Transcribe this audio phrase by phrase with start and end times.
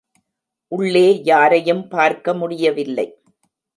[0.71, 3.07] உள்ளே யாரையும் பார்க்க முடியவில்லை.